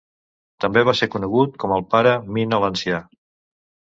[0.63, 3.03] També va ser conegut com el pare Mina l'ancià.